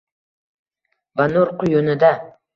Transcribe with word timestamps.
Va 1.21 1.29
nur 1.35 1.53
quyunida 1.61 2.13